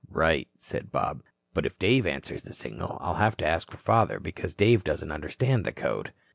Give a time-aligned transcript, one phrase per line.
[0.09, 1.21] "Right," said Bob.
[1.53, 5.11] "But if Dave answers the signal, I'll have to ask for father, because Dave doesn't
[5.11, 6.11] understand the code."